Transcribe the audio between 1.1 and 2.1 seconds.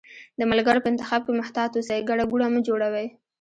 کښي محتاط اوسی،